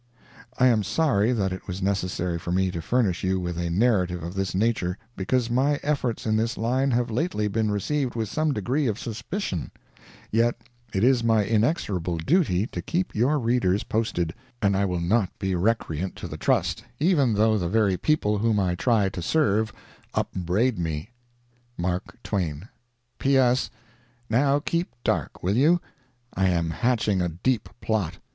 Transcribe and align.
I 0.57 0.65
am 0.65 0.81
sorry 0.81 1.31
that 1.31 1.53
it 1.53 1.67
was 1.67 1.79
necessary 1.83 2.39
for 2.39 2.51
me 2.51 2.71
to 2.71 2.81
furnish 2.81 3.23
you 3.23 3.39
with 3.39 3.55
a 3.59 3.69
narrative 3.69 4.23
of 4.23 4.33
this 4.33 4.55
nature, 4.55 4.97
because 5.15 5.51
my 5.51 5.79
efforts 5.83 6.25
in 6.25 6.35
this 6.37 6.57
line 6.57 6.89
have 6.89 7.11
lately 7.11 7.47
been 7.47 7.69
received 7.69 8.15
with 8.15 8.27
some 8.27 8.51
degree 8.51 8.87
of 8.87 8.97
suspicion; 8.97 9.69
yet 10.31 10.55
it 10.91 11.03
is 11.03 11.23
my 11.23 11.45
inexorable 11.45 12.17
duty 12.17 12.65
to 12.65 12.81
keep 12.81 13.13
your 13.13 13.37
readers 13.37 13.83
posted, 13.83 14.33
and 14.59 14.75
I 14.75 14.85
will 14.85 14.99
not 14.99 15.37
be 15.37 15.53
recreant 15.53 16.15
to 16.15 16.27
the 16.27 16.35
trust, 16.35 16.83
even 16.99 17.35
though 17.35 17.59
the 17.59 17.69
very 17.69 17.95
people 17.95 18.39
whom 18.39 18.59
I 18.59 18.73
try 18.73 19.07
to 19.09 19.21
serve, 19.21 19.71
upbraid 20.15 20.79
me. 20.79 21.11
MARK 21.77 22.23
TWAIN 22.23 22.69
P.S.—Now 23.19 24.61
keep 24.61 24.87
dark, 25.03 25.43
will 25.43 25.55
you? 25.57 25.79
I 26.33 26.47
am 26.47 26.71
hatching 26.71 27.21
a 27.21 27.29
deep 27.29 27.69
plot. 27.81 28.17